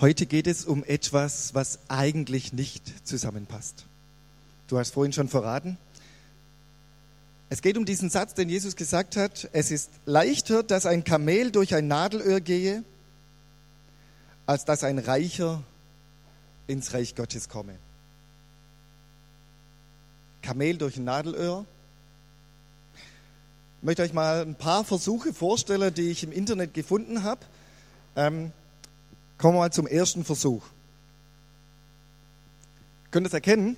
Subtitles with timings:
[0.00, 3.84] Heute geht es um etwas, was eigentlich nicht zusammenpasst.
[4.66, 5.76] Du hast vorhin schon verraten.
[7.50, 11.50] Es geht um diesen Satz, den Jesus gesagt hat, es ist leichter, dass ein Kamel
[11.50, 12.82] durch ein Nadelöhr gehe,
[14.46, 15.62] als dass ein Reicher
[16.66, 17.74] ins Reich Gottes komme.
[20.40, 21.66] Kamel durch ein Nadelöhr.
[23.80, 27.44] Ich möchte euch mal ein paar Versuche vorstellen, die ich im Internet gefunden habe.
[28.16, 28.52] Ähm,
[29.40, 30.62] Kommen wir mal zum ersten Versuch.
[33.10, 33.76] Könnt ihr es erkennen?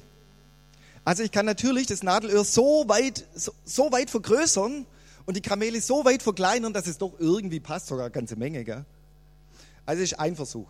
[1.04, 4.86] Also ich kann natürlich das Nadelöhr so weit, so, so, weit vergrößern
[5.24, 8.64] und die Kamele so weit verkleinern, dass es doch irgendwie passt, sogar eine ganze Menge.
[8.64, 8.84] Gell?
[9.86, 10.66] Also ist ein Versuch.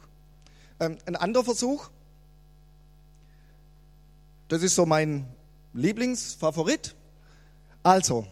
[0.78, 1.88] Ähm, ein anderer Versuch,
[4.48, 5.26] das ist so mein
[5.72, 6.94] Lieblingsfavorit.
[7.82, 8.26] Also,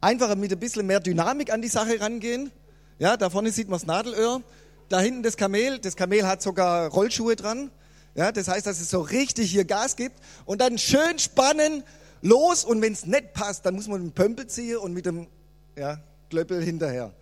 [0.00, 2.50] einfach mit ein bisschen mehr Dynamik an die Sache rangehen.
[2.98, 4.42] Ja, da vorne sieht man das Nadelöhr
[4.90, 7.70] da hinten das Kamel, das Kamel hat sogar Rollschuhe dran.
[8.16, 11.84] Ja, das heißt, dass es so richtig hier Gas gibt und dann schön spannen,
[12.22, 15.28] los und wenn es nicht passt, dann muss man den Pömpel ziehen und mit dem
[15.76, 17.14] ja, Klöppel hinterher.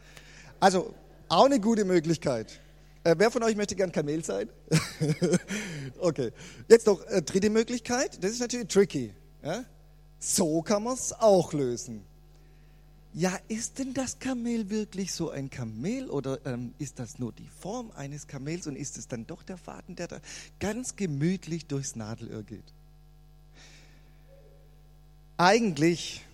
[0.58, 0.94] Also
[1.28, 2.58] auch eine gute Möglichkeit.
[3.04, 4.48] Äh, wer von euch möchte gern Kamel sein?
[5.98, 6.32] okay.
[6.68, 8.24] Jetzt noch äh, dritte Möglichkeit.
[8.24, 9.14] Das ist natürlich tricky.
[9.42, 9.62] Ja?
[10.18, 12.07] So kann man es auch lösen
[13.18, 17.48] ja, ist denn das Kamel wirklich so ein Kamel oder ähm, ist das nur die
[17.48, 20.20] Form eines Kamels und ist es dann doch der Faden, der da
[20.60, 22.72] ganz gemütlich durchs Nadelöhr geht?
[25.36, 26.24] Eigentlich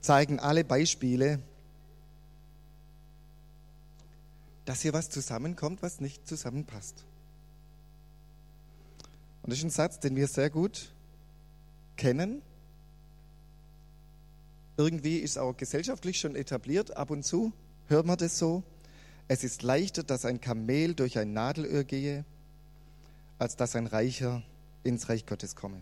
[0.00, 1.38] zeigen alle Beispiele,
[4.64, 7.04] dass hier was zusammenkommt, was nicht zusammenpasst.
[9.44, 10.92] Und das ist ein Satz, den wir sehr gut
[11.96, 12.42] kennen
[14.82, 17.52] irgendwie ist auch gesellschaftlich schon etabliert, ab und zu
[17.86, 18.64] hört man das so.
[19.28, 22.24] Es ist leichter, dass ein Kamel durch ein Nadelöhr gehe,
[23.38, 24.42] als dass ein Reicher
[24.82, 25.80] ins Reich Gottes komme.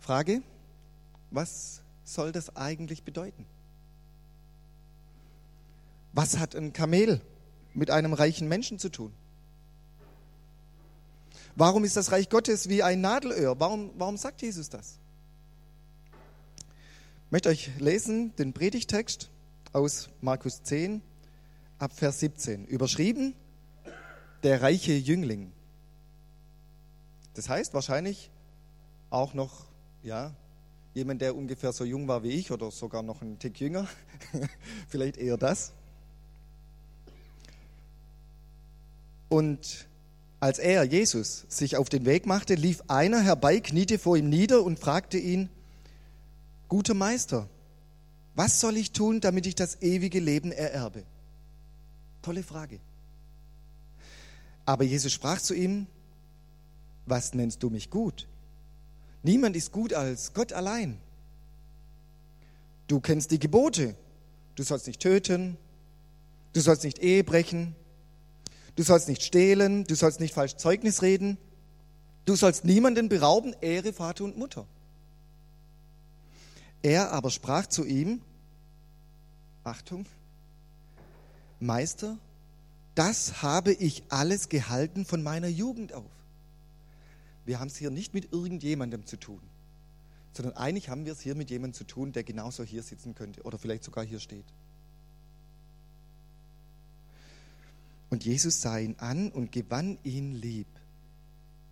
[0.00, 0.42] Frage,
[1.30, 3.44] was soll das eigentlich bedeuten?
[6.14, 7.20] Was hat ein Kamel
[7.74, 9.12] mit einem reichen Menschen zu tun?
[11.54, 13.60] Warum ist das Reich Gottes wie ein Nadelöhr?
[13.60, 14.98] Warum, warum sagt Jesus das?
[17.32, 19.30] Möchte euch lesen den Predigtext
[19.72, 21.00] aus Markus 10
[21.78, 22.66] ab Vers 17.
[22.66, 23.32] Überschrieben,
[24.42, 25.50] der reiche Jüngling.
[27.32, 28.30] Das heißt wahrscheinlich
[29.08, 29.64] auch noch,
[30.02, 30.34] ja,
[30.92, 33.88] jemand, der ungefähr so jung war wie ich oder sogar noch ein Tick jünger.
[34.88, 35.72] Vielleicht eher das.
[39.30, 39.86] Und
[40.38, 44.62] als er, Jesus, sich auf den Weg machte, lief einer herbei, kniete vor ihm nieder
[44.62, 45.48] und fragte ihn,
[46.72, 47.50] guter Meister,
[48.34, 51.04] was soll ich tun, damit ich das ewige Leben ererbe?
[52.22, 52.80] Tolle Frage.
[54.64, 55.86] Aber Jesus sprach zu ihm,
[57.04, 58.26] was nennst du mich gut?
[59.22, 60.98] Niemand ist gut als Gott allein.
[62.86, 63.94] Du kennst die Gebote.
[64.54, 65.58] Du sollst nicht töten,
[66.54, 67.74] du sollst nicht Ehe brechen,
[68.74, 71.36] Du sollst nicht stehlen, du sollst nicht falsch Zeugnis reden,
[72.24, 74.66] du sollst niemanden berauben, Ehre Vater und Mutter.
[76.82, 78.20] Er aber sprach zu ihm,
[79.64, 80.06] Achtung,
[81.60, 82.18] Meister,
[82.94, 86.10] das habe ich alles gehalten von meiner Jugend auf.
[87.44, 89.40] Wir haben es hier nicht mit irgendjemandem zu tun,
[90.32, 93.42] sondern eigentlich haben wir es hier mit jemandem zu tun, der genauso hier sitzen könnte
[93.42, 94.44] oder vielleicht sogar hier steht.
[98.10, 100.66] Und Jesus sah ihn an und gewann ihn lieb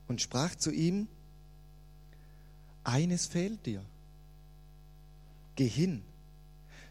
[0.09, 1.07] und sprach zu ihm,
[2.83, 3.85] eines fehlt dir.
[5.61, 6.03] Geh hin,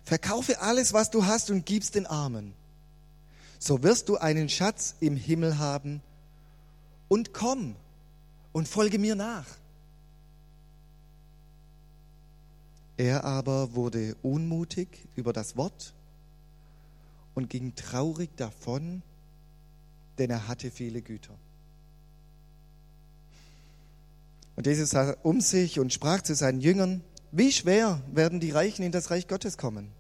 [0.04, 2.54] verkaufe alles, was du hast und gib's den Armen.
[3.58, 6.04] So wirst du einen Schatz im Himmel haben
[7.08, 7.76] und komm
[8.52, 9.48] und folge mir nach.
[12.96, 15.96] Er aber wurde unmutig über das Wort
[17.34, 19.02] und ging traurig davon,
[20.20, 21.34] denn er hatte viele Güter.
[24.56, 27.02] Und Jesus sah um sich und sprach zu seinen Jüngern,
[27.32, 29.92] wie schwer werden die Reichen in das Reich Gottes kommen?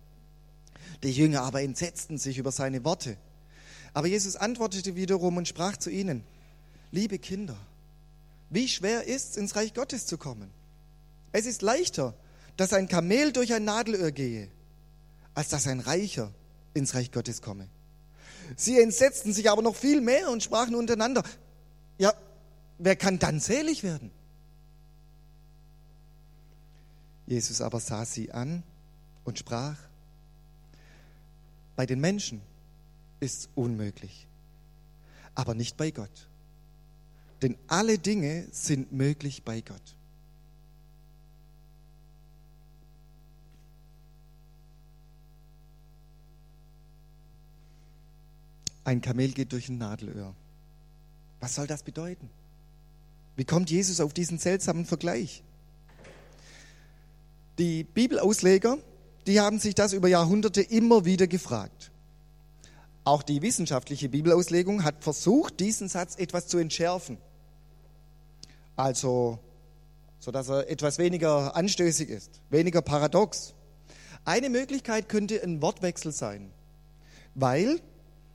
[1.03, 3.17] Die Jünger aber entsetzten sich über seine Worte.
[3.93, 6.23] Aber Jesus antwortete wiederum und sprach zu ihnen,
[6.91, 7.57] liebe Kinder,
[8.49, 10.49] wie schwer ist es, ins Reich Gottes zu kommen?
[11.31, 12.15] Es ist leichter,
[12.57, 14.49] dass ein Kamel durch ein Nadelöhr gehe,
[15.33, 16.33] als dass ein Reicher
[16.73, 17.67] ins Reich Gottes komme.
[18.55, 21.23] Sie entsetzten sich aber noch viel mehr und sprachen untereinander,
[21.97, 22.13] ja,
[22.79, 24.11] wer kann dann selig werden?
[27.29, 28.63] Jesus aber sah sie an
[29.23, 29.77] und sprach,
[31.75, 32.41] bei den Menschen
[33.19, 34.25] ist unmöglich.
[35.35, 36.27] Aber nicht bei Gott.
[37.43, 39.95] Denn alle Dinge sind möglich bei Gott.
[48.83, 50.33] Ein Kamel geht durch ein Nadelöhr.
[51.41, 52.27] Was soll das bedeuten?
[53.35, 55.43] Wie kommt Jesus auf diesen seltsamen Vergleich?
[57.59, 58.77] Die Bibelausleger,
[59.27, 61.91] die haben sich das über Jahrhunderte immer wieder gefragt.
[63.03, 67.17] Auch die wissenschaftliche Bibelauslegung hat versucht, diesen Satz etwas zu entschärfen.
[68.77, 69.39] Also,
[70.19, 73.55] so dass er etwas weniger anstößig ist, weniger paradox.
[74.23, 76.53] Eine Möglichkeit könnte ein Wortwechsel sein,
[77.35, 77.81] weil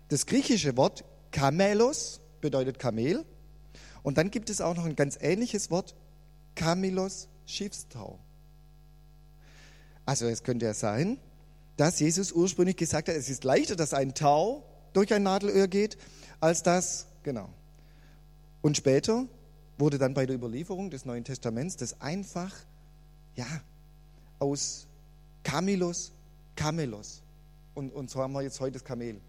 [0.08, 3.24] das griechische Wort Kamelos bedeutet Kamel
[4.02, 5.94] und dann gibt es auch noch ein ganz ähnliches Wort,
[6.54, 8.18] Kamelos Schiffstau.
[10.06, 11.18] Also es könnte ja sein,
[11.76, 15.96] dass Jesus ursprünglich gesagt hat, es ist leichter, dass ein Tau durch ein Nadelöhr geht,
[16.40, 17.48] als das, genau.
[18.62, 19.26] Und später
[19.78, 22.52] wurde dann bei der Überlieferung des Neuen Testaments das einfach,
[23.34, 23.46] ja,
[24.38, 24.86] aus
[25.42, 26.12] Kamelos,
[26.54, 27.22] Kamelos.
[27.74, 29.20] Und, und so haben wir jetzt heute das Kamel.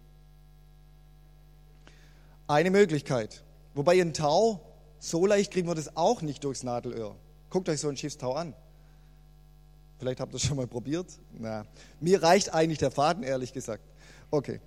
[2.46, 3.42] Eine Möglichkeit.
[3.74, 4.60] Wobei ein Tau,
[5.00, 7.16] so leicht kriegen wir das auch nicht durchs Nadelöhr.
[7.50, 8.54] Guckt euch so ein Schiffstau an.
[9.98, 11.06] Vielleicht habt ihr es schon mal probiert.
[11.32, 11.64] Na,
[12.00, 13.82] mir reicht eigentlich der Faden, ehrlich gesagt.
[14.30, 14.60] Okay.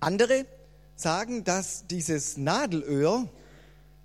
[0.00, 0.46] Andere
[0.94, 3.28] sagen, dass dieses Nadelöhr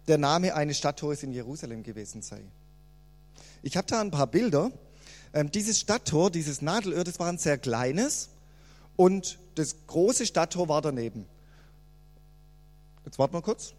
[0.07, 2.41] der Name eines Stadttores in Jerusalem gewesen sei.
[3.61, 4.71] Ich habe da ein paar Bilder.
[5.33, 8.29] Ähm, dieses Stadttor, dieses Nadelöhr, das war ein sehr kleines
[8.95, 11.25] und das große Stadttor war daneben.
[13.05, 13.73] Jetzt warten wir kurz.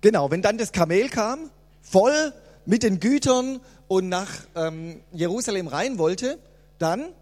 [0.00, 1.50] Genau, wenn dann das Kamel kam,
[1.80, 2.32] voll
[2.66, 6.38] mit den Gütern und nach ähm, Jerusalem rein wollte,
[6.78, 7.12] dann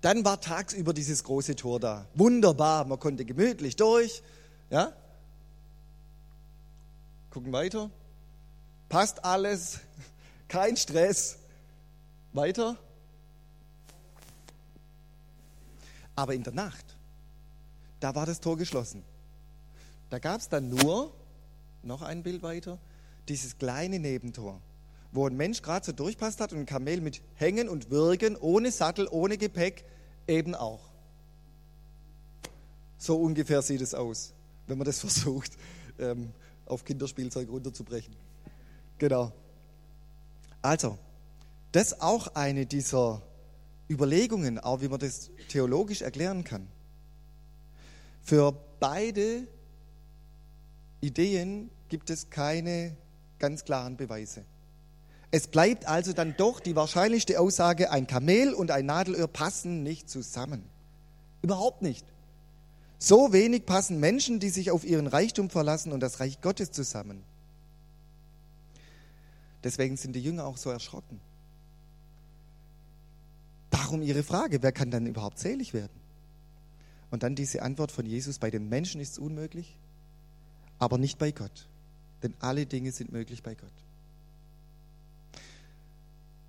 [0.00, 2.06] dann war tagsüber dieses große Tor da.
[2.14, 4.22] Wunderbar, man konnte gemütlich durch.
[4.68, 4.92] Ja?
[7.30, 7.90] Gucken weiter.
[8.88, 9.80] Passt alles,
[10.48, 11.38] kein Stress.
[12.32, 12.76] Weiter.
[16.16, 16.93] Aber in der Nacht,
[18.04, 19.02] da war das Tor geschlossen.
[20.10, 21.10] Da gab es dann nur,
[21.82, 22.78] noch ein Bild weiter,
[23.30, 24.60] dieses kleine Nebentor,
[25.10, 28.72] wo ein Mensch gerade so durchpasst hat und ein Kamel mit Hängen und Wirken, ohne
[28.72, 29.86] Sattel, ohne Gepäck,
[30.28, 30.82] eben auch.
[32.98, 34.34] So ungefähr sieht es aus,
[34.66, 35.52] wenn man das versucht,
[35.98, 36.30] ähm,
[36.66, 38.14] auf Kinderspielzeug runterzubrechen.
[38.98, 39.32] Genau.
[40.60, 40.98] Also,
[41.72, 43.22] das ist auch eine dieser
[43.88, 46.68] Überlegungen, auch wie man das theologisch erklären kann.
[48.24, 49.46] Für beide
[51.00, 52.96] Ideen gibt es keine
[53.38, 54.44] ganz klaren Beweise.
[55.30, 60.08] Es bleibt also dann doch die wahrscheinlichste Aussage, ein Kamel und ein Nadelöhr passen nicht
[60.08, 60.64] zusammen.
[61.42, 62.06] Überhaupt nicht.
[62.98, 67.22] So wenig passen Menschen, die sich auf ihren Reichtum verlassen und das Reich Gottes zusammen.
[69.62, 71.20] Deswegen sind die Jünger auch so erschrocken.
[73.70, 76.03] Darum ihre Frage, wer kann dann überhaupt selig werden?
[77.14, 79.76] Und dann diese Antwort von Jesus, bei den Menschen ist es unmöglich,
[80.80, 81.68] aber nicht bei Gott.
[82.24, 83.70] Denn alle Dinge sind möglich bei Gott.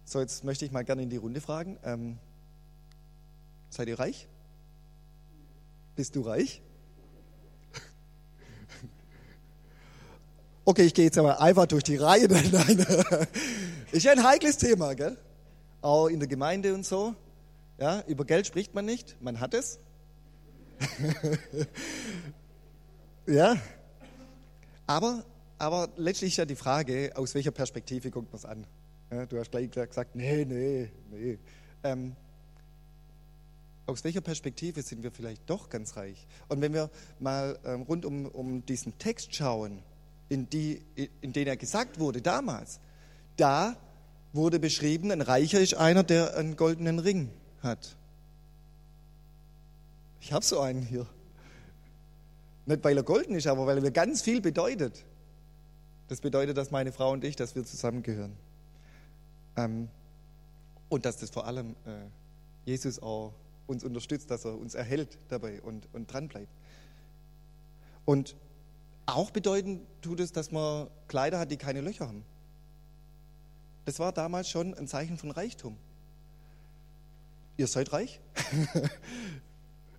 [0.05, 1.77] So, jetzt möchte ich mal gerne in die Runde fragen.
[1.84, 2.17] Ähm,
[3.69, 4.27] seid ihr reich?
[5.95, 6.63] Bist du reich?
[10.65, 12.27] Okay, ich gehe jetzt aber einfach durch die Reihe.
[12.27, 12.88] Nein,
[13.91, 15.15] Ist ja ein heikles Thema, gell?
[15.84, 17.13] Auch in der Gemeinde und so.
[17.77, 19.77] Ja, über Geld spricht man nicht, man hat es.
[23.27, 23.58] ja.
[24.88, 25.24] Aber,
[25.58, 28.67] aber letztlich ist ja die Frage, aus welcher Perspektive guckt man es an?
[29.12, 31.39] Ja, du hast gleich gesagt, nee, nee, nee.
[31.84, 32.15] Ähm,
[33.88, 36.27] aus welcher Perspektive sind wir vielleicht doch ganz reich?
[36.48, 36.89] Und wenn wir
[37.20, 39.84] mal ähm, rund um, um diesen Text schauen,
[40.27, 40.82] in, die,
[41.22, 42.79] in den er gesagt wurde damals,
[43.38, 43.77] da
[44.34, 47.29] wurde beschrieben, ein Reicher ist einer, der einen goldenen Ring
[47.62, 47.96] hat.
[50.25, 51.05] Ich habe so einen hier.
[52.65, 55.05] Nicht weil er golden ist, aber weil er mir ganz viel bedeutet.
[56.08, 58.36] Das bedeutet, dass meine Frau und ich, dass wir zusammengehören.
[59.55, 59.88] Ähm,
[60.89, 62.08] und dass das vor allem äh,
[62.65, 63.36] Jesus auch
[63.67, 66.51] uns unterstützt, dass er uns erhält dabei und, und dran bleibt.
[68.03, 68.36] Und
[69.05, 72.25] auch bedeuten tut es, dass man Kleider hat, die keine Löcher haben.
[73.86, 75.77] Das war damals schon ein Zeichen von Reichtum.
[77.58, 78.20] Ihr seid reich?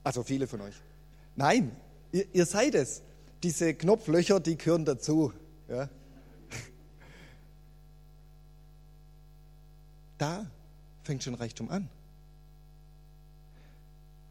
[0.06, 0.76] Also viele von euch.
[1.34, 1.74] Nein,
[2.12, 3.02] ihr, ihr seid es.
[3.42, 5.32] Diese Knopflöcher, die gehören dazu.
[5.68, 5.88] Ja?
[10.16, 10.46] Da
[11.02, 11.88] fängt schon Reichtum an.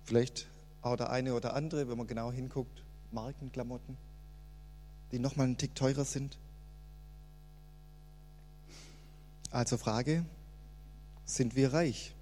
[0.06, 0.48] Vielleicht
[0.82, 3.98] auch der eine oder andere, wenn man genau hinguckt, Markenklamotten,
[5.12, 6.38] die nochmal einen Tick teurer sind.
[9.52, 10.24] Also Frage,
[11.26, 12.16] sind wir reich?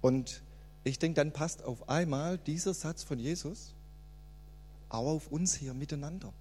[0.00, 0.43] Und
[0.84, 3.74] ich denke, dann passt auf einmal dieser Satz von Jesus
[4.90, 6.28] auch auf uns hier miteinander.
[6.28, 6.34] Und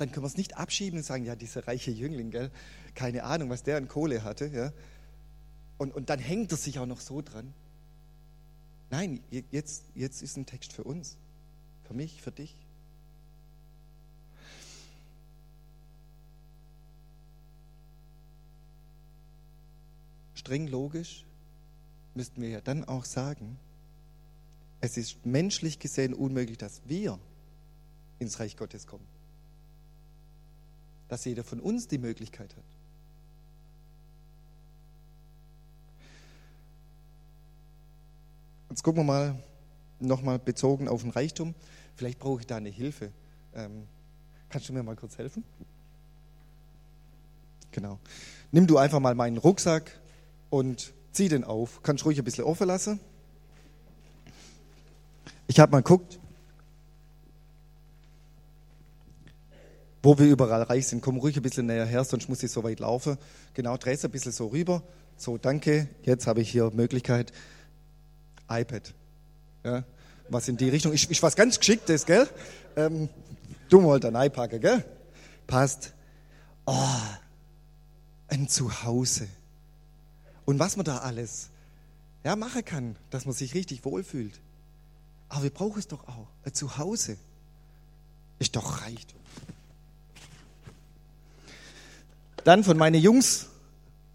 [0.00, 2.50] dann können wir es nicht abschieben und sagen, ja, dieser reiche Jüngling, gell,
[2.94, 4.46] keine Ahnung, was der an Kohle hatte.
[4.46, 4.72] Ja.
[5.78, 7.52] Und, und dann hängt er sich auch noch so dran.
[8.90, 11.16] Nein, jetzt, jetzt ist ein Text für uns,
[11.84, 12.54] für mich, für dich.
[20.34, 21.24] Streng logisch
[22.14, 23.58] müssten wir ja dann auch sagen,
[24.80, 27.18] es ist menschlich gesehen unmöglich, dass wir
[28.18, 29.06] ins Reich Gottes kommen.
[31.08, 32.64] Dass jeder von uns die Möglichkeit hat.
[38.70, 39.42] Jetzt gucken wir mal
[40.00, 41.54] nochmal bezogen auf den Reichtum.
[41.94, 43.12] Vielleicht brauche ich da eine Hilfe.
[43.54, 43.86] Ähm,
[44.48, 45.44] kannst du mir mal kurz helfen?
[47.70, 47.98] Genau.
[48.50, 50.00] Nimm du einfach mal meinen Rucksack
[50.50, 51.82] und zieh den auf.
[51.82, 53.00] Kannst ruhig ein bisschen offen lassen.
[55.46, 56.18] Ich habe mal geguckt,
[60.02, 61.02] wo wir überall reich sind.
[61.02, 63.18] Komm ruhig ein bisschen näher her, sonst muss ich so weit laufen.
[63.54, 64.82] Genau, dreh es ein bisschen so rüber.
[65.16, 65.88] So, danke.
[66.02, 67.32] Jetzt habe ich hier Möglichkeit.
[68.48, 68.94] iPad.
[69.64, 69.84] Ja,
[70.28, 70.92] was in die Richtung.
[70.92, 72.28] Ich, ich was ganz Geschicktes, gell?
[72.76, 73.08] Ähm,
[73.68, 74.84] du mal dann einpacken, gell?
[75.46, 75.92] Passt.
[76.66, 76.74] Oh,
[78.28, 79.28] ein Zuhause.
[80.44, 81.50] Und was man da alles
[82.24, 84.40] ja, machen kann, dass man sich richtig wohlfühlt.
[85.28, 86.28] Aber wir brauchen es doch auch.
[86.44, 87.16] Ein Zuhause
[88.38, 89.18] ist doch Reichtum.
[92.44, 93.46] Dann von meinen Jungs,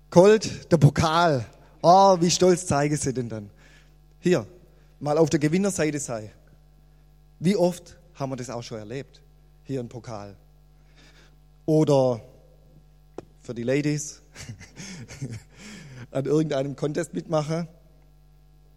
[0.10, 1.46] Colt, der Pokal.
[1.82, 3.50] Oh, wie stolz zeigen sie denn dann?
[4.20, 4.46] Hier,
[5.00, 6.34] mal auf der Gewinnerseite sei.
[7.40, 9.22] Wie oft haben wir das auch schon erlebt?
[9.64, 10.36] Hier ein Pokal.
[11.66, 12.22] Oder
[13.42, 14.22] für die Ladies
[16.12, 17.68] an irgendeinem Contest mitmachen.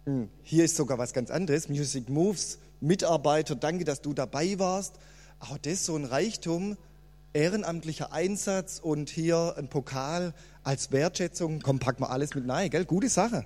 [0.05, 1.69] Hm, hier ist sogar was ganz anderes.
[1.69, 4.95] Music Moves, Mitarbeiter, danke, dass du dabei warst.
[5.39, 6.77] Auch das ist so ein Reichtum,
[7.33, 10.33] ehrenamtlicher Einsatz und hier ein Pokal
[10.63, 11.61] als Wertschätzung.
[11.61, 12.85] Komm, packen wir alles mit rein, gell?
[12.85, 13.45] Gute Sache.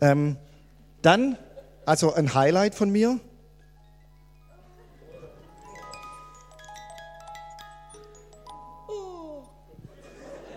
[0.00, 0.36] Ähm,
[1.02, 1.38] dann,
[1.84, 3.20] also ein Highlight von mir.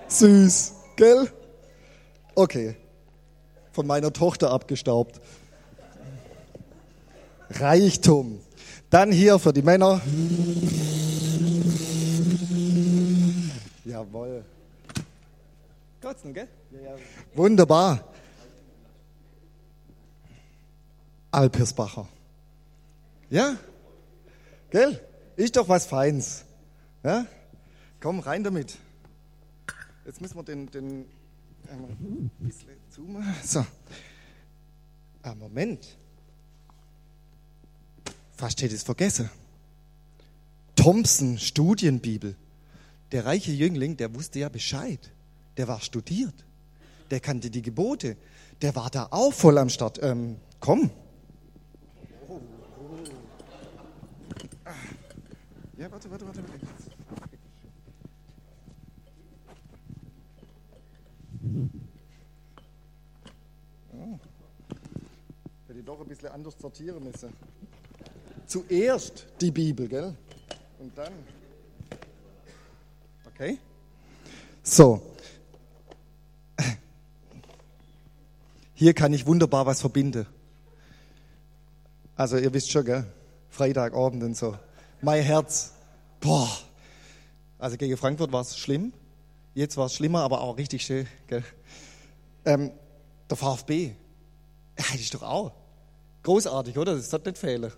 [0.08, 1.32] Süß, gell?
[2.40, 2.78] Okay.
[3.74, 5.20] Von meiner Tochter abgestaubt.
[7.50, 8.40] Reichtum.
[8.90, 10.00] Dann hier für die Männer.
[13.84, 14.46] Jawohl.
[16.02, 16.48] Kotzen, gell?
[16.72, 16.96] Ja, ja.
[17.34, 18.06] Wunderbar.
[21.32, 22.08] Alpirsbacher.
[23.30, 23.58] Ja?
[24.70, 24.98] Gell?
[25.36, 26.46] Ist doch was Feins.
[27.04, 27.26] Ja?
[28.00, 28.78] Komm, rein damit.
[30.06, 31.19] Jetzt müssen wir den, den
[31.72, 33.24] ein bisschen zoomen.
[33.44, 33.66] So.
[35.22, 35.98] Ah, Moment.
[38.36, 39.30] Fast hätte ich es vergessen.
[40.76, 42.36] Thompson, Studienbibel.
[43.12, 45.12] Der reiche Jüngling, der wusste ja Bescheid.
[45.58, 46.46] Der war studiert.
[47.12, 48.16] Der kannte die Gebote.
[48.62, 50.02] Der war da auch voll am Start.
[50.02, 50.92] Ähm, komm.
[55.78, 56.42] Ja, warte, warte, warte.
[56.42, 56.89] Oh.
[65.90, 67.34] Doch ein bisschen anders sortieren müssen.
[68.46, 70.16] Zuerst die Bibel, gell?
[70.78, 71.12] Und dann.
[73.26, 73.58] Okay?
[74.62, 75.02] So.
[78.76, 80.28] Hier kann ich wunderbar was verbinden.
[82.16, 83.06] Also, ihr wisst schon, gell?
[83.50, 84.56] Freitagabend und so.
[85.02, 85.74] Mein Herz.
[86.20, 86.50] Boah.
[87.58, 88.94] Also, gegen Frankfurt war es schlimm.
[89.56, 91.08] Jetzt war es schlimmer, aber auch richtig schön.
[91.26, 91.44] Gell?
[92.46, 92.72] Ähm,
[93.28, 93.96] der VfB.
[94.78, 95.52] Ja, das ist doch auch.
[96.24, 96.96] Großartig, oder?
[96.96, 97.72] Das sollte nicht fehlen.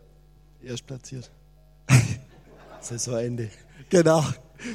[0.63, 1.29] Erst platziert.
[2.81, 3.49] Saisonende.
[3.89, 4.23] Genau.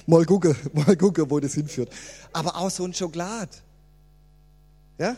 [0.06, 1.90] Mal gucken, mal gucken, wo das hinführt.
[2.32, 3.48] Aber auch so ein Schokolad.
[4.98, 5.16] Ja?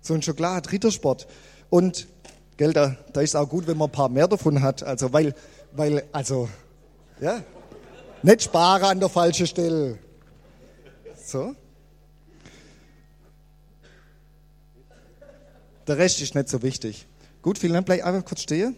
[0.00, 1.26] So ein Schokolad, Rittersport.
[1.70, 2.08] Und,
[2.56, 4.82] gell, da, da ist auch gut, wenn man ein paar mehr davon hat.
[4.82, 5.34] Also, weil,
[5.72, 6.48] weil, also,
[7.20, 7.42] ja.
[8.22, 9.98] Nicht sparen an der falschen Stelle.
[11.24, 11.54] So.
[15.86, 17.06] Der Rest ist nicht so wichtig.
[17.42, 17.86] Gut, vielen Dank.
[17.86, 18.76] Bleib einfach kurz stehen.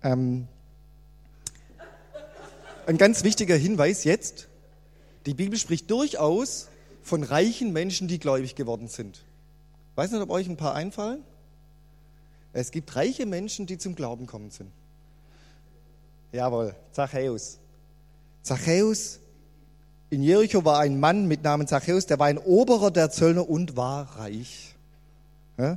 [0.00, 0.46] Ähm,
[2.88, 4.48] ein ganz wichtiger Hinweis jetzt.
[5.26, 6.68] Die Bibel spricht durchaus
[7.02, 9.24] von reichen Menschen, die gläubig geworden sind.
[9.94, 11.22] Weiß nicht, ob euch ein paar einfallen?
[12.54, 14.70] Es gibt reiche Menschen, die zum Glauben kommen sind.
[16.32, 17.58] Jawohl, Zachäus.
[18.42, 19.20] Zachäus
[20.08, 23.76] in Jericho war ein Mann mit Namen Zachäus, der war ein Oberer der Zöllner und
[23.76, 24.74] war reich.
[25.58, 25.76] Ja?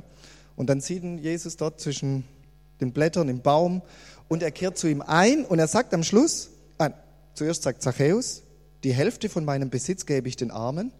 [0.56, 2.24] Und dann sieht ihn Jesus dort zwischen
[2.80, 3.82] den Blättern im Baum
[4.28, 6.90] und er kehrt zu ihm ein und er sagt am Schluss, ah,
[7.34, 8.42] zuerst sagt Zachäus,
[8.84, 10.92] die Hälfte von meinem Besitz gebe ich den Armen.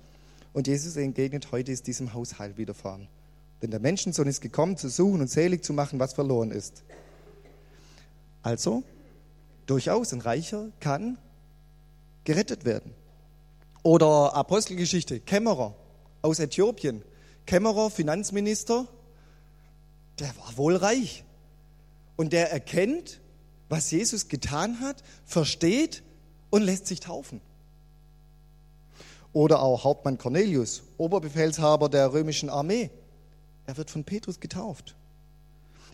[0.53, 3.09] Und Jesus entgegnet, heute ist diesem Haus Heil widerfahren.
[3.63, 6.83] Denn der Menschensohn ist gekommen, zu suchen und selig zu machen, was verloren ist.
[8.43, 8.83] Also,
[9.67, 11.19] durchaus ein Reicher kann
[12.25, 12.93] gerettet werden.
[13.83, 15.75] Oder Apostelgeschichte, Kämmerer
[16.23, 17.03] aus Äthiopien.
[17.47, 18.87] Kämmerer, Finanzminister,
[20.19, 21.25] der war wohl reich.
[22.17, 23.21] Und der erkennt,
[23.73, 26.03] was Jesus getan hat, versteht
[26.51, 27.41] und lässt sich taufen.
[29.33, 32.91] Oder auch Hauptmann Cornelius, Oberbefehlshaber der römischen Armee.
[33.65, 34.95] Er wird von Petrus getauft.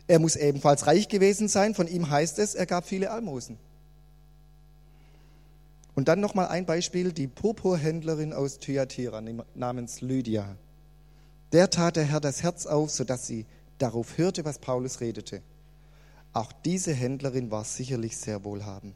[0.08, 1.73] Er muss ebenfalls reich gewesen sein.
[1.76, 3.58] Von ihm heißt es, er gab viele Almosen.
[5.94, 9.23] Und dann nochmal ein Beispiel, die Purpurhändlerin aus Thyatira
[9.54, 10.56] namens Lydia.
[11.52, 13.47] Der tat der Herr das Herz auf, sodass sie
[13.78, 15.42] darauf hörte, was Paulus redete.
[16.32, 18.94] Auch diese Händlerin war sicherlich sehr wohlhabend.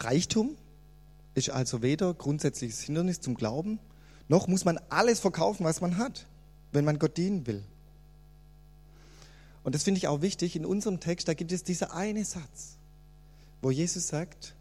[0.00, 0.56] Reichtum
[1.34, 3.78] ist also weder grundsätzliches Hindernis zum Glauben,
[4.28, 6.26] noch muss man alles verkaufen, was man hat,
[6.72, 7.64] wenn man Gott dienen will.
[9.64, 10.56] Und das finde ich auch wichtig.
[10.56, 12.76] In unserem Text, da gibt es dieser eine Satz,
[13.62, 14.54] wo Jesus sagt,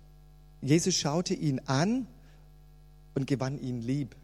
[0.61, 2.07] Jesus schaute ihn an
[3.13, 4.15] und gewann ihn lieb.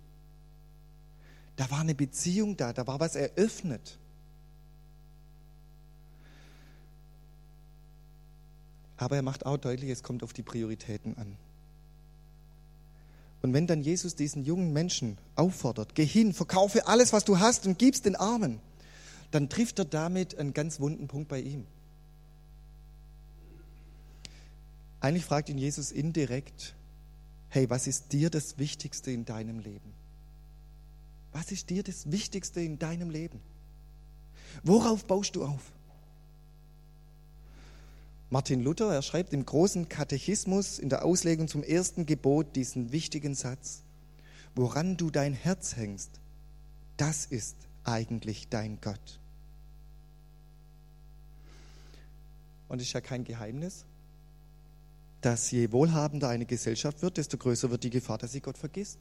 [1.55, 3.99] Da war eine Beziehung da, da war was eröffnet.
[8.97, 11.37] Aber er macht auch deutlich, es kommt auf die Prioritäten an.
[13.41, 17.67] Und wenn dann Jesus diesen jungen Menschen auffordert, geh hin, verkaufe alles, was du hast
[17.67, 18.61] und gib's den Armen,
[19.31, 21.65] dann trifft er damit einen ganz wunden Punkt bei ihm.
[25.01, 26.75] Eigentlich fragt ihn Jesus indirekt,
[27.49, 30.02] hey, was ist dir das Wichtigste in deinem Leben?
[31.33, 33.39] Was ist dir das Wichtigste in deinem Leben?
[34.63, 35.71] Worauf baust du auf?
[38.29, 43.35] Martin Luther, er schreibt im großen Katechismus in der Auslegung zum ersten Gebot diesen wichtigen
[43.35, 43.83] Satz,
[44.55, 46.09] woran du dein Herz hängst,
[46.97, 49.19] das ist eigentlich dein Gott.
[52.69, 53.85] Und es ist ja kein Geheimnis,
[55.21, 58.97] dass je wohlhabender eine Gesellschaft wird, desto größer wird die Gefahr, dass sie Gott vergisst.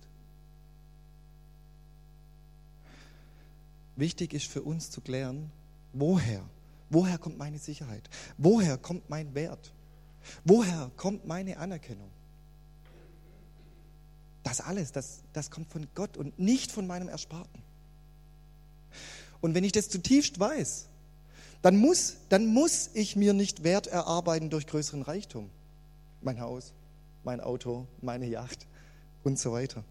[4.03, 5.51] Wichtig ist für uns zu klären,
[5.93, 6.43] woher
[6.93, 8.11] Woher kommt meine Sicherheit?
[8.37, 9.73] Woher kommt mein Wert?
[10.45, 12.11] Woher kommt meine Anerkennung?
[14.43, 17.62] Das alles, das, das kommt von Gott und nicht von meinem Ersparten.
[19.41, 20.88] Und wenn ich das zutiefst weiß,
[21.62, 25.49] dann muss, dann muss ich mir nicht Wert erarbeiten durch größeren Reichtum.
[26.21, 26.75] Mein Haus,
[27.25, 28.67] mein Auto, meine Yacht
[29.25, 29.83] und so weiter.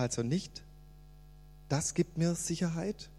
[0.00, 0.62] Also nicht,
[1.68, 3.10] das gibt mir Sicherheit,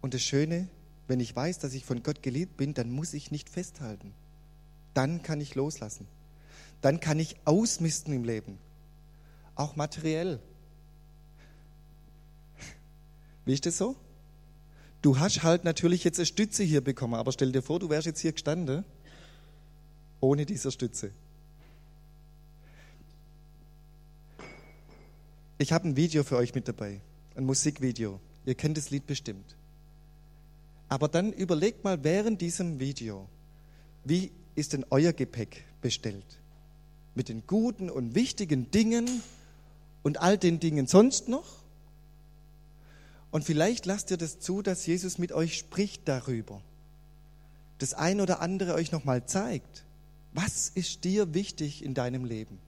[0.00, 0.66] Und das Schöne,
[1.08, 4.14] wenn ich weiß, dass ich von Gott geliebt bin, dann muss ich nicht festhalten.
[4.94, 6.06] Dann kann ich loslassen.
[6.80, 8.58] Dann kann ich ausmisten im Leben.
[9.56, 10.40] Auch materiell.
[13.44, 13.96] Wie ist das so?
[15.02, 18.06] Du hast halt natürlich jetzt eine Stütze hier bekommen, aber stell dir vor, du wärst
[18.06, 18.84] jetzt hier gestanden
[20.20, 21.10] ohne diese Stütze.
[25.60, 27.02] Ich habe ein Video für euch mit dabei,
[27.34, 28.18] ein Musikvideo.
[28.46, 29.56] Ihr kennt das Lied bestimmt.
[30.88, 33.28] Aber dann überlegt mal während diesem Video,
[34.02, 36.24] wie ist denn euer Gepäck bestellt?
[37.14, 39.06] Mit den guten und wichtigen Dingen
[40.02, 41.62] und all den Dingen sonst noch?
[43.30, 46.62] Und vielleicht lasst ihr das zu, dass Jesus mit euch spricht darüber.
[47.76, 49.84] Das ein oder andere euch nochmal zeigt.
[50.32, 52.58] Was ist dir wichtig in deinem Leben?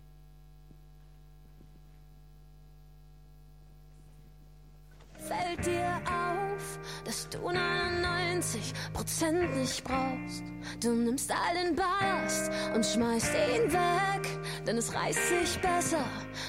[5.32, 10.42] Fällt dir auf, dass du 99 Prozent nicht brauchst?
[10.82, 14.28] Du nimmst all den Ballast und schmeißt ihn weg,
[14.66, 16.04] denn es reißt sich besser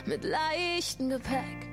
[0.06, 1.73] mit leichtem Gepäck.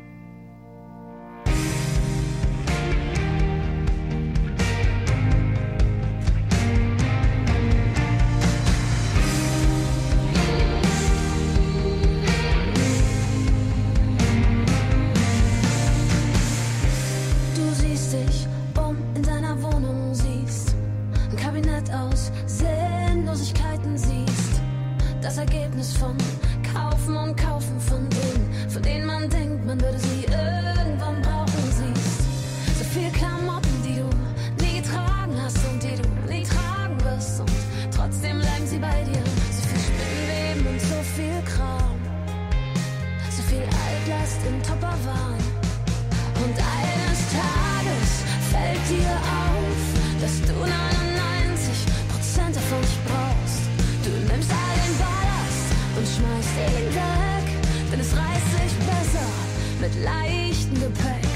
[60.60, 61.29] Leichtem Gepäck,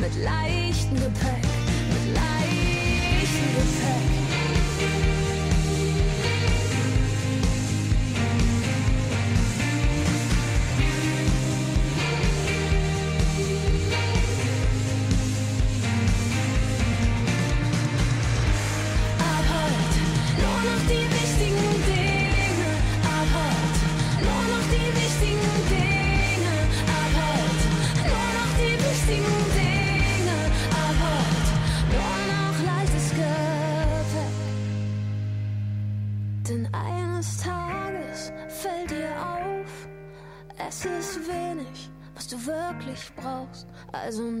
[0.00, 1.44] mit leichtem Gepäck,
[1.88, 4.55] mit leichtem Gepäck.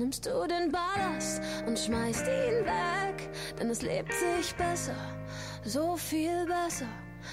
[0.06, 3.28] Nimmst du den Ballast und schmeißt ihn weg.
[3.58, 4.94] Denn es lebt sich besser,
[5.64, 6.86] so viel besser,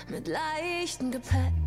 [0.10, 1.63] mit leichtem Gepäck.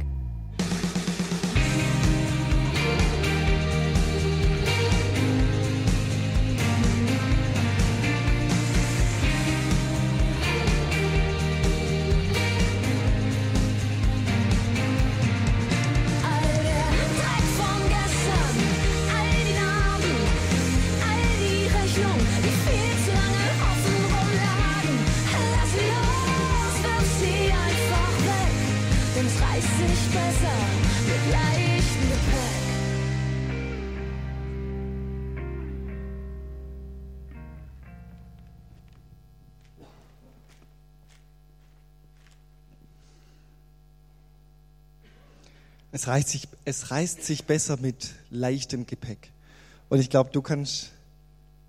[45.97, 49.31] Es reißt, sich, es reißt sich besser mit leichtem Gepäck.
[49.89, 50.93] Und ich glaube, du kannst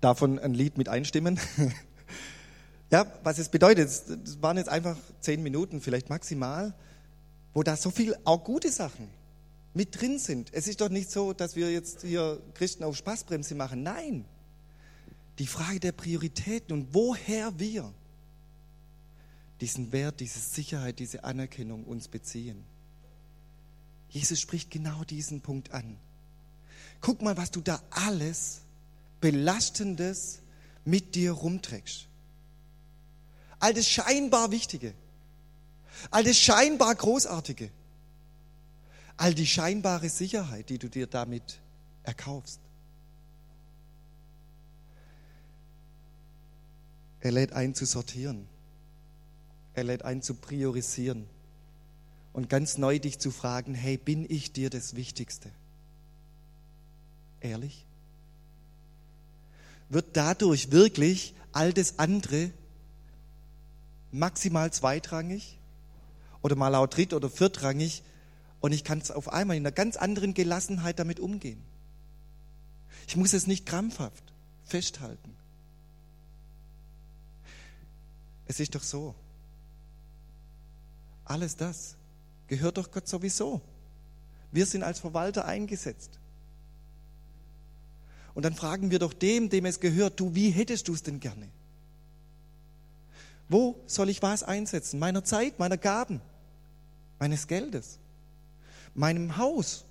[0.02, 1.40] davon ein Lied mit einstimmen.
[2.90, 6.74] ja, was es bedeutet, das waren jetzt einfach zehn Minuten, vielleicht maximal,
[7.54, 9.08] wo da so viel auch gute Sachen
[9.72, 10.52] mit drin sind.
[10.52, 13.82] Es ist doch nicht so, dass wir jetzt hier Christen auf Spaßbremse machen.
[13.82, 14.26] Nein.
[15.38, 17.94] Die Frage der Prioritäten und woher wir
[19.62, 22.62] diesen Wert, diese Sicherheit, diese Anerkennung uns beziehen.
[24.10, 25.98] Jesus spricht genau diesen Punkt an.
[27.00, 28.62] Guck mal, was du da alles
[29.20, 30.40] Belastendes
[30.84, 32.06] mit dir rumträgst.
[33.60, 34.94] All das scheinbar Wichtige,
[36.10, 37.70] all das scheinbar Großartige,
[39.16, 41.58] all die scheinbare Sicherheit, die du dir damit
[42.04, 42.60] erkaufst.
[47.20, 48.46] Er lädt ein zu sortieren.
[49.74, 51.28] Er lädt ein zu priorisieren
[52.38, 55.50] und ganz neu dich zu fragen, hey, bin ich dir das Wichtigste?
[57.40, 57.84] Ehrlich?
[59.88, 62.52] Wird dadurch wirklich all das andere
[64.12, 65.58] maximal zweitrangig
[66.40, 68.04] oder mal auch dritt- oder viertrangig
[68.60, 71.60] und ich kann es auf einmal in einer ganz anderen Gelassenheit damit umgehen?
[73.08, 74.22] Ich muss es nicht krampfhaft
[74.64, 75.34] festhalten.
[78.46, 79.16] Es ist doch so.
[81.24, 81.96] Alles das
[82.48, 83.60] gehört doch Gott sowieso.
[84.50, 86.18] Wir sind als Verwalter eingesetzt.
[88.34, 91.20] Und dann fragen wir doch dem, dem es gehört, du, wie hättest du es denn
[91.20, 91.48] gerne?
[93.48, 94.98] Wo soll ich was einsetzen?
[94.98, 96.20] Meiner Zeit, meiner Gaben,
[97.18, 97.98] meines Geldes,
[98.94, 99.84] meinem Haus,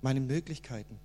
[0.00, 0.98] meinen Möglichkeiten?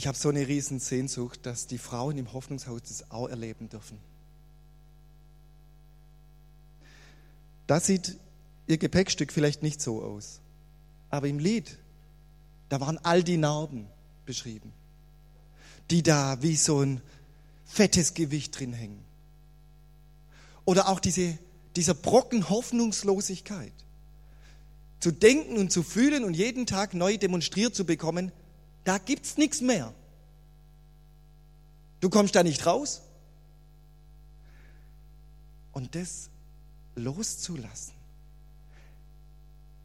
[0.00, 3.98] Ich habe so eine riesen Sehnsucht, dass die Frauen im Hoffnungshaus das auch erleben dürfen.
[7.66, 8.16] Da sieht
[8.66, 10.40] ihr Gepäckstück vielleicht nicht so aus.
[11.10, 11.76] Aber im Lied
[12.70, 13.88] Da waren all die Narben
[14.24, 14.72] beschrieben,
[15.90, 17.02] die da wie so ein
[17.66, 19.04] fettes Gewicht drin hängen.
[20.64, 21.36] Oder auch diese,
[21.76, 23.74] dieser Brocken Hoffnungslosigkeit.
[24.98, 28.32] Zu denken und zu fühlen und jeden Tag neu demonstriert zu bekommen,
[28.84, 29.92] da gibt's nichts mehr.
[32.00, 33.02] Du kommst da nicht raus.
[35.72, 36.30] Und das
[36.94, 37.94] loszulassen.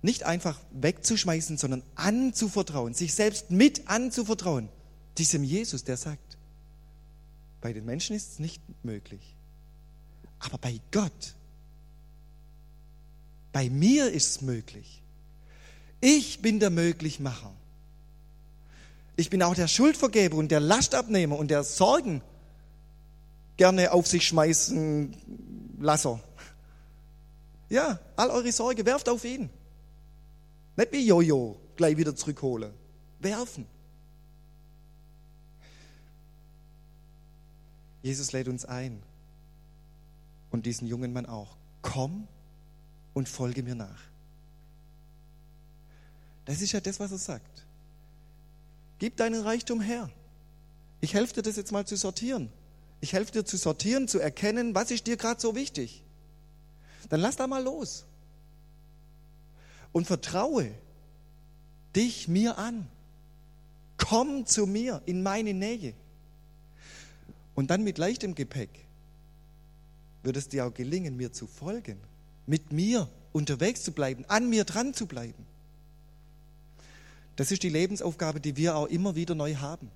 [0.01, 4.69] Nicht einfach wegzuschmeißen, sondern anzuvertrauen, sich selbst mit anzuvertrauen.
[5.17, 6.37] Diesem Jesus, der sagt,
[7.61, 9.35] bei den Menschen ist es nicht möglich,
[10.39, 11.35] aber bei Gott,
[13.51, 15.01] bei mir ist es möglich.
[16.01, 17.51] Ich bin der Möglichmacher.
[19.15, 22.21] Ich bin auch der Schuldvergeber und der Lastabnehmer und der Sorgen
[23.57, 25.15] gerne auf sich schmeißen
[25.79, 26.19] Lasser.
[27.69, 29.49] Ja, all eure Sorge werft auf ihn.
[30.75, 32.73] Nicht wie Jojo, gleich wieder zurückholen.
[33.19, 33.65] Werfen.
[38.03, 39.01] Jesus lädt uns ein
[40.51, 41.55] und diesen jungen Mann auch.
[41.81, 42.27] Komm
[43.13, 44.01] und folge mir nach.
[46.45, 47.65] Das ist ja das, was er sagt.
[48.99, 50.09] Gib deinen Reichtum her.
[51.01, 52.49] Ich helfe dir das jetzt mal zu sortieren.
[53.01, 56.03] Ich helfe dir zu sortieren, zu erkennen, was ist dir gerade so wichtig.
[57.09, 58.05] Dann lass da mal los.
[59.91, 60.71] Und vertraue
[61.95, 62.87] dich mir an.
[63.97, 65.93] Komm zu mir in meine Nähe.
[67.53, 68.69] Und dann mit leichtem Gepäck
[70.23, 71.97] wird es dir auch gelingen, mir zu folgen,
[72.45, 75.45] mit mir unterwegs zu bleiben, an mir dran zu bleiben.
[77.35, 79.91] Das ist die Lebensaufgabe, die wir auch immer wieder neu haben.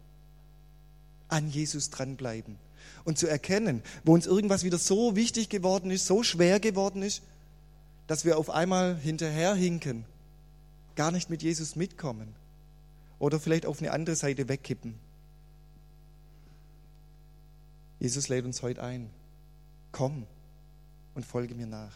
[1.28, 2.58] An Jesus dranbleiben
[3.04, 7.22] und zu erkennen, wo uns irgendwas wieder so wichtig geworden ist, so schwer geworden ist,
[8.08, 10.06] dass wir auf einmal hinterherhinken,
[10.96, 12.34] gar nicht mit Jesus mitkommen
[13.20, 14.96] oder vielleicht auf eine andere Seite wegkippen.
[18.00, 19.10] Jesus lädt uns heute ein.
[19.92, 20.26] Komm
[21.16, 21.94] und folge mir nach.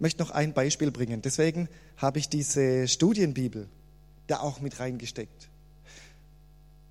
[0.00, 1.22] Möchte noch ein Beispiel bringen.
[1.22, 3.68] Deswegen habe ich diese Studienbibel
[4.26, 5.50] da auch mit reingesteckt.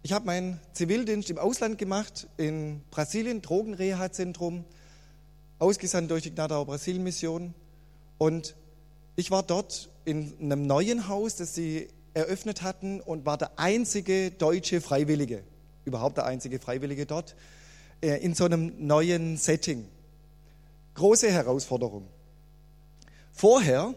[0.04, 4.64] Ich habe meinen Zivildienst im Ausland gemacht, in Brasilien, Drogenreha-Zentrum,
[5.58, 7.56] ausgesandt durch die Gnadauer Brasilien-Mission.
[8.20, 8.56] Und
[9.16, 14.30] ich war dort in einem neuen Haus, das sie eröffnet hatten und war der einzige
[14.30, 15.44] deutsche Freiwillige,
[15.84, 17.36] überhaupt der einzige Freiwillige dort,
[18.02, 19.88] äh, in so einem neuen Setting.
[20.94, 22.08] Große Herausforderung.
[23.40, 23.96] Vorher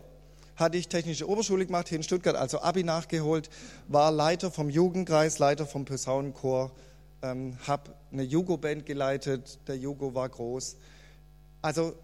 [0.54, 3.50] hatte ich technische Oberschule gemacht hier in Stuttgart, also Abi nachgeholt,
[3.88, 6.70] war Leiter vom Jugendkreis, Leiter vom Posaunenchor,
[7.22, 10.76] ähm, habe eine Jugo-Band geleitet, der Jugo war groß.
[11.60, 11.96] Also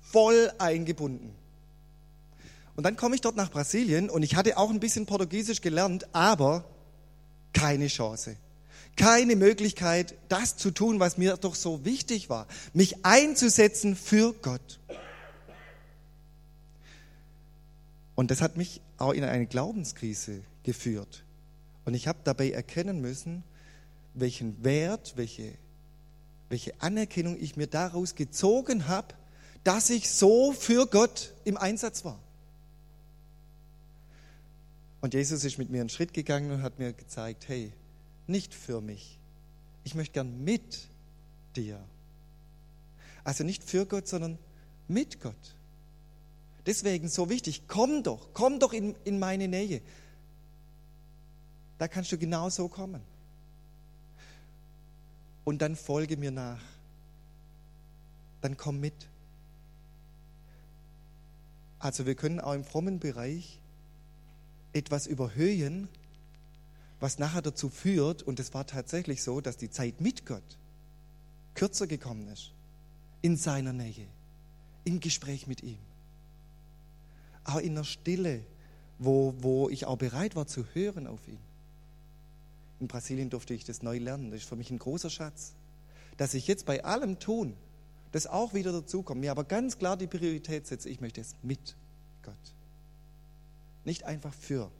[0.00, 1.34] voll eingebunden.
[2.76, 6.06] Und dann komme ich dort nach Brasilien und ich hatte auch ein bisschen Portugiesisch gelernt,
[6.14, 6.64] aber
[7.52, 8.36] keine Chance.
[8.96, 14.80] Keine Möglichkeit, das zu tun, was mir doch so wichtig war, mich einzusetzen für Gott.
[18.18, 21.22] Und das hat mich auch in eine Glaubenskrise geführt.
[21.84, 23.44] Und ich habe dabei erkennen müssen,
[24.12, 25.52] welchen Wert, welche,
[26.48, 29.14] welche Anerkennung ich mir daraus gezogen habe,
[29.62, 32.18] dass ich so für Gott im Einsatz war.
[35.00, 37.72] Und Jesus ist mit mir einen Schritt gegangen und hat mir gezeigt, hey,
[38.26, 39.16] nicht für mich.
[39.84, 40.88] Ich möchte gern mit
[41.54, 41.78] dir.
[43.22, 44.40] Also nicht für Gott, sondern
[44.88, 45.54] mit Gott.
[46.68, 49.80] Deswegen so wichtig, komm doch, komm doch in, in meine Nähe.
[51.78, 53.00] Da kannst du genau so kommen.
[55.46, 56.60] Und dann folge mir nach.
[58.42, 58.92] Dann komm mit.
[61.78, 63.58] Also wir können auch im frommen Bereich
[64.74, 65.88] etwas überhöhen,
[67.00, 70.58] was nachher dazu führt, und es war tatsächlich so, dass die Zeit mit Gott
[71.54, 72.52] kürzer gekommen ist,
[73.22, 74.06] in seiner Nähe,
[74.84, 75.78] im Gespräch mit ihm
[77.48, 78.44] auch in der Stille,
[78.98, 81.38] wo, wo ich auch bereit war zu hören auf ihn.
[82.80, 84.30] In Brasilien durfte ich das neu lernen.
[84.30, 85.54] Das ist für mich ein großer Schatz.
[86.16, 87.56] Dass ich jetzt bei allem tun,
[88.12, 91.76] das auch wieder dazukommt, mir aber ganz klar die Priorität setze, ich möchte es mit
[92.22, 92.34] Gott.
[93.84, 94.70] Nicht einfach für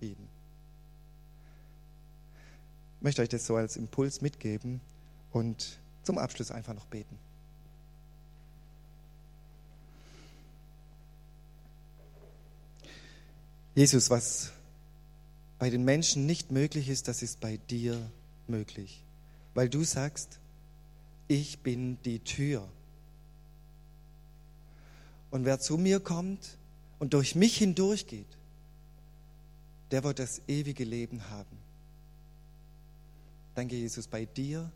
[0.00, 0.16] ihn.
[2.98, 4.80] Ich möchte euch das so als Impuls mitgeben
[5.32, 7.18] und zum Abschluss einfach noch beten.
[13.80, 14.52] Jesus, was
[15.58, 18.10] bei den Menschen nicht möglich ist, das ist bei dir
[18.46, 19.02] möglich.
[19.54, 20.38] Weil du sagst,
[21.28, 22.68] ich bin die Tür.
[25.30, 26.58] Und wer zu mir kommt
[26.98, 28.26] und durch mich hindurchgeht,
[29.92, 31.56] der wird das ewige Leben haben.
[33.54, 34.70] Danke, Jesus, bei dir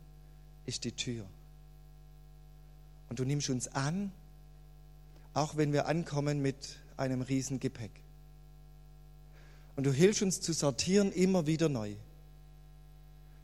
[0.65, 1.27] ist die Tür.
[3.11, 4.13] Und du nimmst uns an,
[5.35, 8.04] auch wenn wir ankommen mit einem riesen Gepäck.
[9.77, 11.95] Und du hilfst uns zu sortieren immer wieder neu.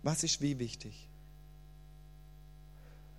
[0.03, 1.09] Was ist wie wichtig?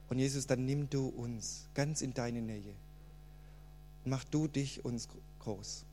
[0.09, 2.73] Und Jesus, dann nimm du uns ganz in deine Nähe.
[4.03, 5.07] Mach du dich uns
[5.39, 5.85] groß.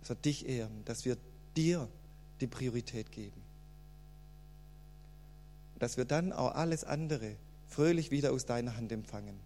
[0.00, 1.16] Dass wir dich ehren, dass wir
[1.56, 1.88] dir
[2.40, 3.40] die Priorität geben.
[5.78, 7.36] Dass wir dann auch alles andere
[7.68, 9.38] fröhlich wieder aus deiner Hand empfangen.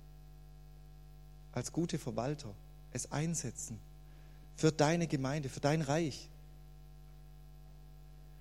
[1.52, 2.54] Als gute Verwalter
[2.92, 3.78] es einsetzen
[4.56, 6.28] für deine Gemeinde, für dein Reich,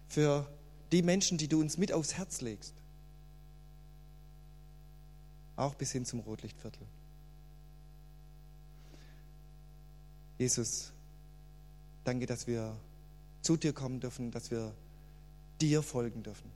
[0.08, 0.50] für
[0.92, 2.74] die Menschen, die du uns mit aufs Herz legst.
[5.58, 6.86] Auch bis hin zum Rotlichtviertel.
[10.38, 10.92] Jesus,
[12.04, 12.76] danke, dass wir
[13.42, 14.74] zu dir kommen dürfen, dass wir
[15.62, 16.52] dir folgen dürfen.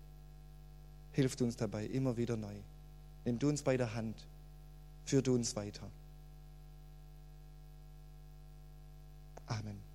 [1.13, 2.55] Hilf uns dabei immer wieder neu.
[3.25, 4.15] Nimm du uns bei der Hand,
[5.05, 5.89] führ du uns weiter.
[9.49, 9.88] Amen.